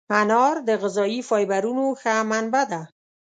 انار 0.19 0.55
د 0.67 0.69
غذایي 0.81 1.19
فایبرونو 1.29 1.85
ښه 2.01 2.13
منبع 2.29 2.63
ده. 2.71 2.81